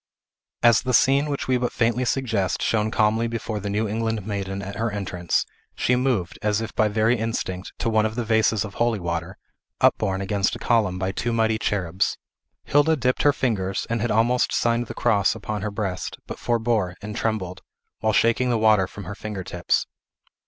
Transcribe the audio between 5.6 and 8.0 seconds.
she moved, as if by very instinct, to